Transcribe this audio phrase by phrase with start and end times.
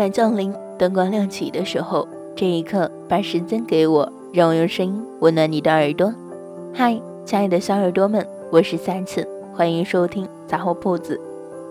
[0.00, 6.10] 夜晚降临，灯光亮起的时候，这一刻，把时间给我，让我用声音温暖你的耳朵。
[6.72, 11.20] 嗨，亲爱的小耳朵们，我是三次，欢迎收听杂货铺子。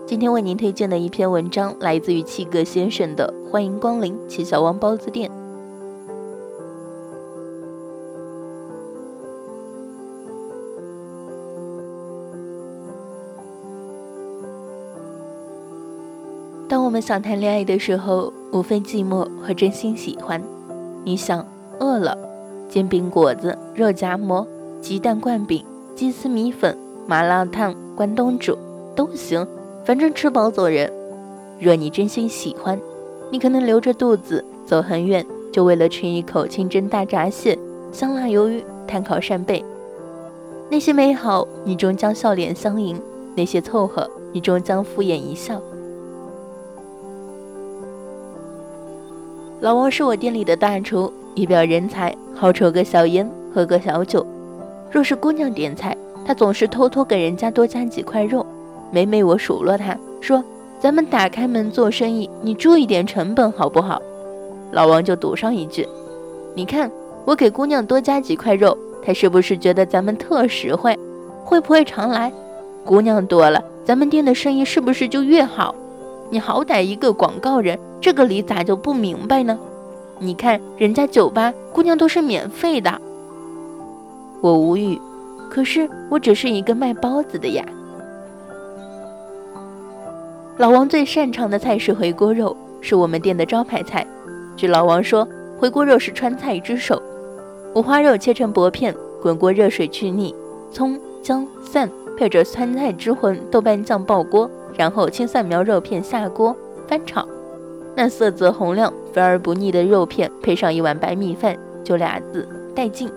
[0.06, 5.28] 今天为您推荐的一篇文章，来自于七哥先生的《欢迎光临七小王包子店》。
[16.90, 20.42] 我们想谈恋爱的时候，无非寂寞和真心喜欢。
[21.04, 21.46] 你想
[21.78, 22.18] 饿了，
[22.68, 24.44] 煎饼果子、肉夹馍、
[24.80, 26.76] 鸡蛋灌饼、鸡丝米粉、
[27.06, 28.58] 麻辣烫、关东煮
[28.96, 29.46] 都行，
[29.84, 30.92] 反正吃饱走人。
[31.60, 32.76] 若你真心喜欢，
[33.30, 37.56] 你可能留着肚子走很远，就为了吃一口清蒸大闸蟹、
[37.92, 39.64] 香辣鱿鱼、炭烤扇贝。
[40.68, 42.96] 那些美好，你终将笑脸相迎；
[43.36, 45.62] 那些凑合，你终将敷衍一笑。
[49.60, 54.26] 老王是我店里的大厨，一表人才，好抽个小烟，喝个小酒。
[54.90, 55.94] 若是姑娘点菜，
[56.24, 58.44] 他总是偷偷给人家多加几块肉。
[58.90, 60.42] 每每我数落他，说
[60.80, 64.00] ：“咱们打开门做生意，你注意点成本好不好？”
[64.72, 65.86] 老王就赌上一句
[66.56, 66.90] ：“你看
[67.26, 68.74] 我给姑娘多加几块肉，
[69.04, 70.98] 她是不是觉得咱们特实惠？
[71.44, 72.32] 会不会常来？
[72.82, 75.74] 姑娘多了，咱们店的生意是不是就越好？
[76.30, 79.58] 你好歹一个广告人。”这个理咋就不明白呢？
[80.18, 83.00] 你看人家酒吧姑娘都是免费的，
[84.40, 84.98] 我无语。
[85.50, 87.64] 可是我只是一个卖包子的呀。
[90.56, 94.06] 老王最擅长的菜是回锅肉，是我们店的招牌菜。
[94.56, 95.26] 据老王说，
[95.58, 97.02] 回锅肉是川菜之首。
[97.74, 100.34] 五花肉切成薄片，滚过热水去腻，
[100.72, 107.26] 葱姜蒜配着川菜之魂豆瓣酱爆锅，然后青蒜苗肉片下锅翻炒。
[107.96, 113.10] 那色泽红亮、肥而不腻的肉片，配上一碗白米饭，就俩字：带劲。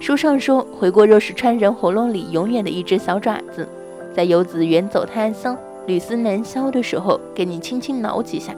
[0.00, 3.66] 书上说，回锅肉是川人喉咙里永远的一只小爪子，
[4.14, 5.56] 在游子远走他乡、
[5.86, 8.54] 缕丝难消的时候，给你轻轻挠几下。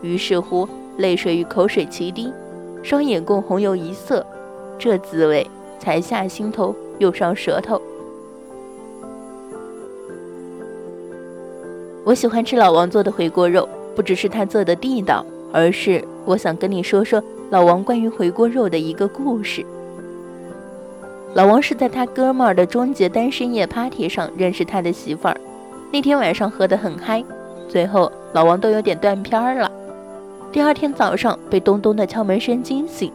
[0.00, 2.32] 于是乎，泪水与口水齐滴，
[2.82, 4.24] 双眼共红油一色，
[4.78, 5.46] 这滋味
[5.78, 7.80] 才下心头又上舌头。
[12.08, 19.62] 我喜欢吃老王做的回锅肉，不只是他做的地道，而是我想跟你说说老王关于回锅肉的一个故事。
[21.34, 25.38] 老王是在他哥们儿的终结单身夜 party 上认识他的媳妇儿，
[25.92, 27.22] 那天晚上喝得很嗨，
[27.68, 29.70] 最后老王都有点断片儿了。
[30.50, 33.12] 第二天早上被咚咚的敲门声惊醒，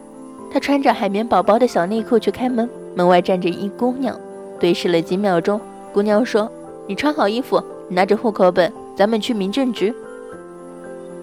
[0.52, 4.16] 他穿着海绵宝宝的小内裤去开门，门外站着一姑娘，
[4.60, 5.60] 对视了几秒钟，
[5.92, 6.48] 姑娘说
[6.86, 7.60] ：“你穿好衣服，
[7.90, 9.94] 拿着户口本。”咱们去民政局。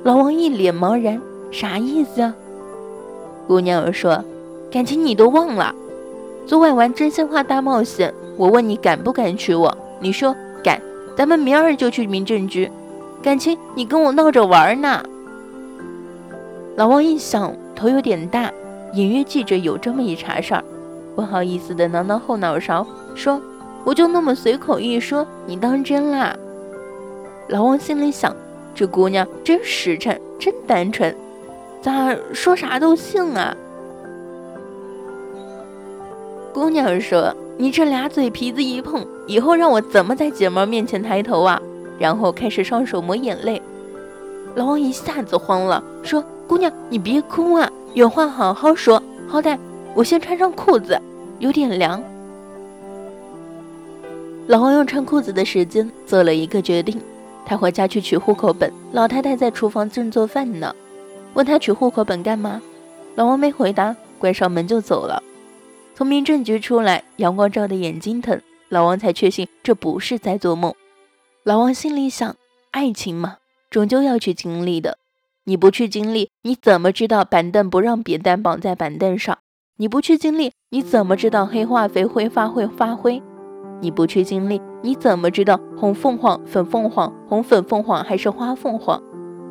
[0.02, 1.20] 老王一脸茫然，
[1.50, 2.34] 啥意思啊？
[3.46, 4.24] 姑娘儿说
[4.70, 5.74] ：“感情你都忘了？
[6.46, 10.80] 昨晚玩真心话大冒险，我问你敢不敢娶我，你说敢，
[11.16, 12.70] 咱们明儿就去民政局。
[13.22, 15.02] 感情你跟我闹着玩呢？”
[16.76, 18.50] 老王一想，头有点大，
[18.94, 20.64] 隐约记着有这么一茬事儿，
[21.14, 23.38] 不好意思的挠挠后脑勺，说
[23.84, 26.34] ：“我就那么随口一说，你当真啦？”
[27.50, 28.34] 老王心里想：
[28.76, 31.12] 这姑娘真实诚，真单纯，
[31.82, 33.56] 咋说啥都信啊？
[36.54, 41.60] 姑娘说：“你这俩嘴皮子一碰，以后让我怎么在姐妹面前抬头啊？”
[41.98, 43.60] 然后开始双手抹眼泪。
[44.54, 49.02] 老王一下子慌了，说：“姑娘，你别哭啊，有话好好说。
[49.26, 49.58] 好歹
[49.94, 50.96] 我先穿上裤子，
[51.40, 52.00] 有点凉。”
[54.46, 57.00] 老王用穿裤子的时间做了一个决定。
[57.44, 60.74] 他回家去取户口本，老太太在厨房正做饭呢，
[61.34, 62.62] 问他取户口本干嘛？
[63.16, 65.22] 老王没回答，关上门就走了。
[65.94, 70.72] 从民政局出来，阳光照得眼睛疼，老王才确信这不是在做梦。
[71.42, 72.36] 老王心里想：
[72.70, 73.38] 爱情嘛，
[73.68, 74.98] 终究要去经历的。
[75.44, 79.38] 你不去经历，你怎么知道板凳不让扁担绑在板凳上？
[79.76, 83.22] 你不去经历，你怎么知道黑化肥挥发会发灰？
[83.80, 89.02] 你不去经历，你怎么知道红凤凰、粉凤凰、红粉凤凰还是花凤凰？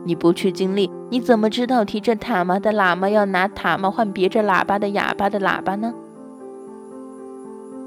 [0.06, 5.94] 你不去经历，你怎么知道提着塔嘛的喇嘛要拿塔嘛换别着喇叭的哑巴的喇叭呢？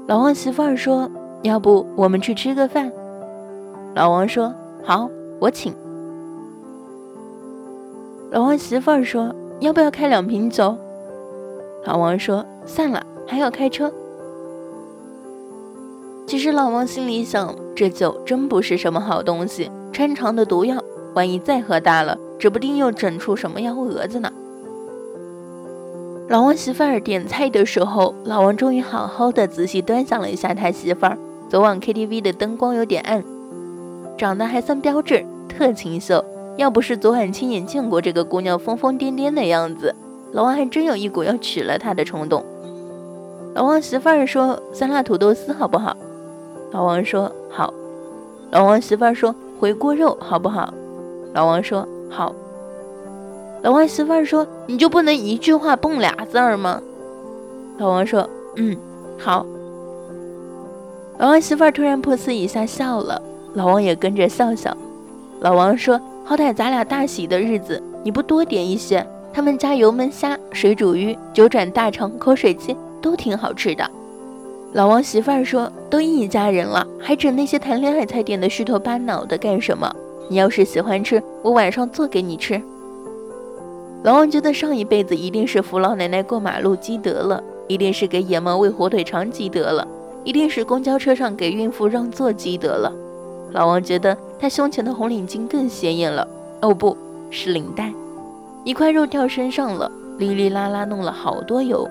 [0.05, 1.09] 老王媳妇儿说
[1.43, 2.91] ：“要不我们去吃个饭？”
[3.95, 4.53] 老王说
[4.83, 5.73] ：“好，我请。”
[8.31, 10.77] 老王媳妇儿说：“要不要开两瓶酒？”
[11.85, 13.89] 老王说：“算了，还要开车。”
[16.25, 20.81] 其实老王心里想，这酒真不是什么好东西，掺肠的毒药，
[21.13, 24.31] 万一再喝大了，指不定又整出什么幺蛾子呢。
[26.29, 31.17] 老王媳妇儿点菜的时候，老王终于好好的仔细端详了一下他媳妇儿。
[31.49, 33.23] 昨晚 KTV 的灯光有点暗，
[34.17, 36.23] 长得还算标致，特清秀。
[36.55, 39.93] 要不是昨晚亲眼见过这个姑娘疯疯癫癫的样子，
[40.31, 42.43] 老王还真有一股要娶了她的冲动。
[43.53, 45.95] 老王媳妇儿说：“酸辣土豆丝好不好？”
[46.73, 47.71] 老王说：“好。”
[48.51, 50.73] 老王媳妇儿说：“回锅肉好不好？”
[51.33, 52.33] 老王说：“好。”
[53.61, 56.81] 老王媳妇儿说：“你就不能一句话蹦俩字儿吗？”
[57.77, 58.27] 老王说
[58.57, 58.75] ：“嗯，
[59.19, 59.45] 好。”
[61.19, 63.21] 老王媳妇儿突然噗呲一下笑了，
[63.53, 64.75] 老王也跟着笑笑。
[65.41, 69.05] 老王说：“好歹咱俩大喜的日子，你不多点一些？
[69.31, 73.87] 他们家油焖虾、水煮鱼、九转大肠、口水鸡都挺好吃的。”
[74.73, 79.95] 老王媳妇儿说：“都一家人了，还整那些谈恋爱才点的虚头巴脑的干什么？
[80.29, 82.59] 你要是喜欢吃，我晚上做给你吃。”
[84.03, 89.87] 老王觉得上一辈子一定是扶老奶奶过马路积德了，一定是给野猫喂火腿肠积德了，
[90.23, 92.91] 一定是公交车上给孕妇让座积德了。
[93.51, 96.27] 老王觉得他胸前的红领巾更显眼了，
[96.61, 96.97] 哦，不
[97.29, 97.93] 是领带，
[98.63, 101.87] 一块肉掉身上了，哩哩啦啦弄了好多油。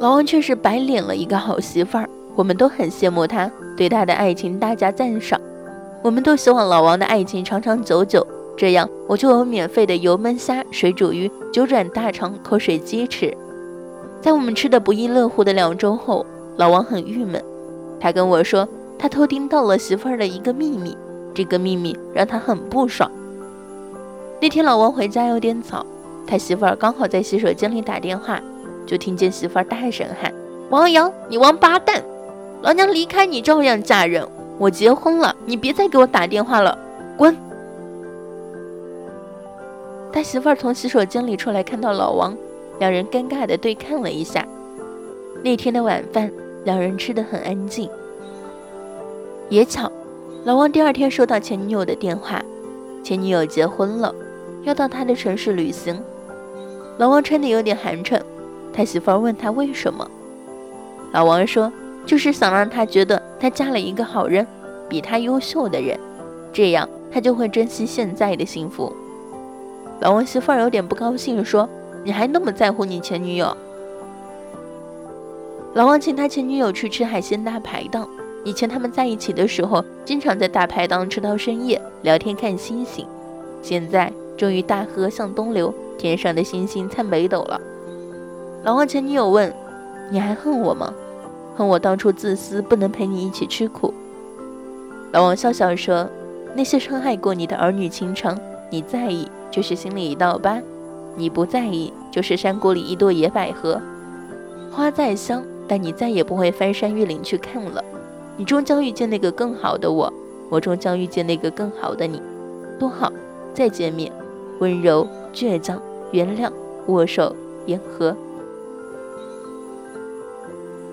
[0.00, 5.38] 老王却是白领了一个好媳妇儿，我们都很羡慕他，对他的爱情大加赞赏，
[6.02, 8.26] 我们都希望老王的爱情长长久久。
[8.56, 13.36] 这样我就有免费的油焖虾、水煮鱼、九转大肠、口水鸡吃。
[14.22, 16.24] 在我们吃的不亦乐乎的两周后，
[16.56, 17.42] 老王很郁闷，
[18.00, 18.66] 他跟我说
[18.98, 20.96] 他偷听到了媳妇儿的一个秘密，
[21.34, 23.10] 这个秘密让他很不爽。
[24.40, 25.84] 那天老王回家有点早，
[26.26, 28.40] 他媳妇儿刚好在洗手间里打电话，
[28.90, 30.34] 就听见媳妇儿大声喊
[30.68, 32.02] ：“王阳，你王八蛋！
[32.60, 34.26] 老娘离开你照样嫁人，
[34.58, 36.76] 我结婚了，你别再给我打电话了，
[37.16, 37.36] 滚！”
[40.12, 42.36] 他媳妇儿从洗手间里出来，看到老王，
[42.80, 44.44] 两人尴尬地对看了一下。
[45.44, 46.28] 那天的晚饭，
[46.64, 47.88] 两人吃得很安静。
[49.50, 49.88] 也巧，
[50.42, 52.42] 老王第二天收到前女友的电话，
[53.04, 54.12] 前女友结婚了，
[54.64, 56.02] 要到他的城市旅行。
[56.98, 58.20] 老王穿得有点寒碜，
[58.72, 60.08] 他媳妇儿问他为什么，
[61.12, 61.70] 老王说，
[62.06, 64.46] 就是想让他觉得他嫁了一个好人，
[64.88, 65.98] 比他优秀的人，
[66.52, 68.92] 这样他就会珍惜现在的幸福。
[70.00, 71.68] 老王媳妇儿有点不高兴，说
[72.04, 73.54] ：“你还那么在乎你前女友？”
[75.74, 78.08] 老王请他前女友去吃海鲜大排档。
[78.42, 83.06] 以前他们在一起的时候，经常在大排档吃到深夜，聊天看星星。
[83.60, 87.60] 现在终于大河向东流，天上的星星参北斗了。
[88.62, 89.52] 老王前女友问
[90.10, 90.92] ：“你还恨我吗？
[91.56, 93.92] 恨我当初自私，不能陪你一起吃苦？”
[95.12, 96.08] 老王笑笑说
[96.54, 98.38] ：“那些伤害过你的儿女情长，
[98.70, 100.62] 你在意。”就是心里一道疤，
[101.16, 103.80] 你不在意，就是山谷里一朵野百合，
[104.70, 107.82] 花再香，但你再也不会翻山越岭去看了。
[108.36, 110.12] 你终将遇见那个更好的我，
[110.48, 112.22] 我终将遇见那个更好的你，
[112.78, 113.12] 多好！
[113.52, 114.12] 再见面，
[114.60, 116.48] 温柔、倔强、原谅、
[116.86, 117.34] 握手、
[117.66, 118.14] 言和。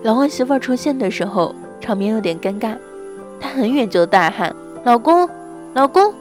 [0.08, 2.78] 老王媳妇儿出现的时候，场面有点尴尬，
[3.42, 5.30] 他很远就大喊：“老公，
[5.74, 6.14] 老公！”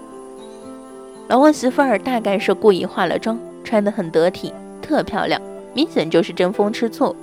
[1.30, 4.52] 老王媳妇儿大概是故意化了妆，穿得很得体，
[4.82, 5.40] 特漂亮，
[5.72, 7.14] 明显就是争风吃醋，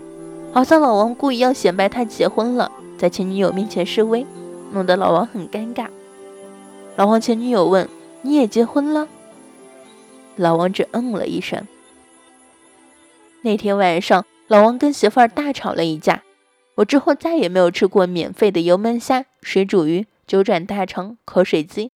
[0.54, 4.26] 好像老王故意要显摆他结婚了，在前女友面前示威，
[4.72, 5.88] 弄得老王很尴尬。
[6.96, 7.90] 老王前女友问
[8.24, 9.10] ：“你也结婚了？”
[10.38, 11.68] 老王只嗯了一声。
[13.42, 16.22] 那天晚上，老王跟媳妇儿大吵了一架，
[16.76, 21.92] 我之后再也没有吃过免费的油焖虾、水煮鱼、九转大肠、口水鸡。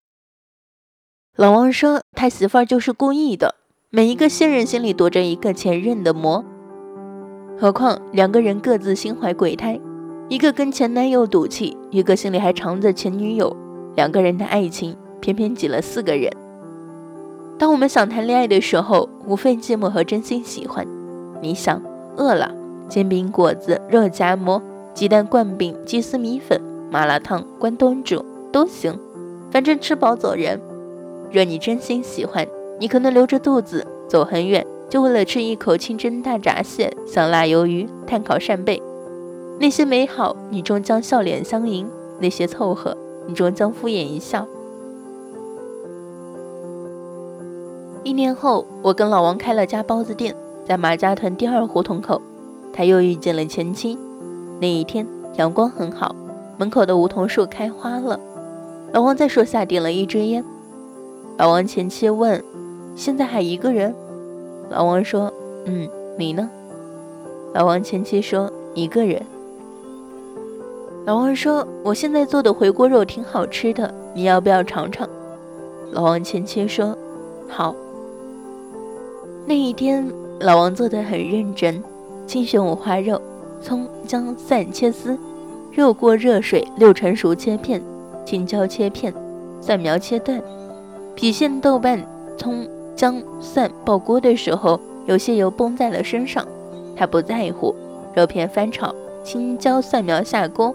[1.36, 3.54] 老王说：“他媳妇儿就是故意的。
[3.90, 6.44] 每一个现任心里躲着一个前任的魔，
[7.58, 9.80] 何况两个人各自心怀鬼胎，
[10.28, 13.56] 一个跟前男友赌气，一个心里还藏着前女友。
[13.96, 16.30] 两个人的爱情偏偏挤了四个人。
[17.58, 20.86] 当我们想谈恋爱的时候，无非寂寞和真心喜欢。
[21.40, 21.82] 你想
[22.16, 22.54] 饿了，
[22.88, 24.62] 煎饼果子、肉夹馍、
[24.94, 28.98] 鸡蛋灌饼、鸡丝米粉、麻辣烫、关东煮都行，
[29.50, 30.60] 反正吃饱走人。”
[31.30, 32.46] 若你真心喜欢，
[32.80, 38.82] 你可能留着肚子走很远，就为了吃一口清蒸大闸蟹、香辣鱿鱼、炭烤扇贝。
[39.60, 41.86] 那些美好，你终将笑脸相迎；
[42.18, 44.46] 那些凑合，你终将敷衍一笑。
[48.04, 52.22] 一年后，我跟老王开了家包子店，在马家屯第二胡同口。
[52.78, 53.98] 他又遇见了前妻。
[54.60, 55.04] 那一天
[55.34, 56.14] 阳光很好，
[56.58, 58.20] 门口的梧桐树开花了。
[58.92, 60.44] 老王在树下点了一支烟。
[61.36, 62.40] 老王前妻问
[62.94, 63.92] ：“现在还一个人？”
[64.70, 65.32] 老王说
[65.66, 66.48] ：“嗯，你呢？”
[67.52, 69.20] 老王前妻说：“一个人。”
[71.04, 75.08] 老王说：“我现在做的回锅肉挺好吃的，你要不要尝尝？”
[75.90, 76.96] 老王前妻说
[77.50, 77.74] ：“好。”
[79.46, 80.08] 那一天，
[80.38, 81.82] 老王做的很认真，
[82.28, 83.18] 精选五花肉，
[83.62, 85.18] 葱姜蒜切丝，
[85.72, 87.82] 肉过热水六成熟切片，
[88.26, 89.10] 青椒切片，
[89.62, 90.38] 蒜苗切断。
[91.16, 92.06] 郫县豆瓣、
[92.36, 96.46] 葱、姜、蒜爆锅的时候，有些油崩在了身上，
[96.94, 97.74] 他不在乎。
[98.14, 98.94] 肉片翻炒，
[99.24, 100.74] 青椒蒜苗下锅，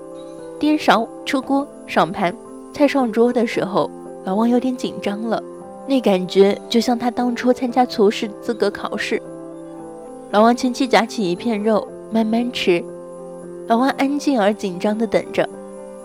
[0.58, 2.36] 颠勺出锅上盘。
[2.74, 3.92] 菜上桌的时候，
[4.24, 5.42] 老王有点紧张了，
[5.88, 9.22] 那感觉就像他当初参加厨师资格考试。
[10.34, 12.84] 老王前妻夹起一片肉慢慢吃，
[13.68, 15.48] 老王安静而紧张地等着，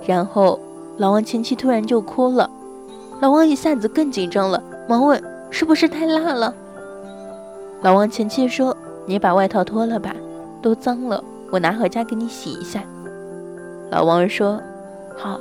[0.07, 0.61] 然后
[0.99, 2.51] 老王前妻突然就哭了。
[3.23, 5.19] 老王一下子更紧张了，忙问
[5.49, 6.55] ：“是不是太辣了？”
[7.81, 8.77] 老王前妻说
[9.09, 10.15] ：“你把外套脱了吧，
[10.61, 12.85] 都脏了，我拿回家给你洗一下。”
[13.91, 14.61] 老王说
[15.17, 15.41] ：“好。”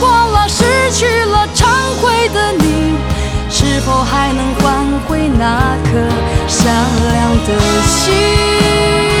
[0.00, 1.66] 过了失去了忏
[2.00, 2.96] 悔的你
[3.50, 5.90] 是否还能换回那颗
[6.46, 6.72] 善
[7.12, 9.17] 良的心？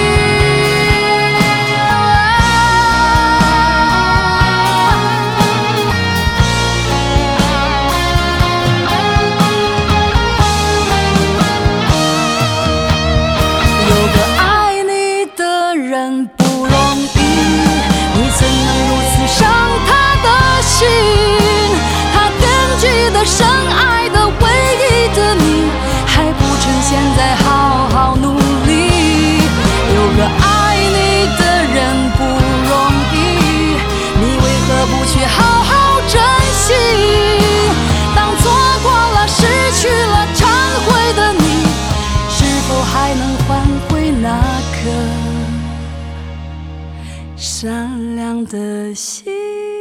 [47.60, 49.77] 善良的心。